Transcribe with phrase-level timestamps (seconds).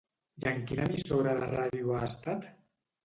[0.43, 2.49] I en quina emissora de ràdio ha estat?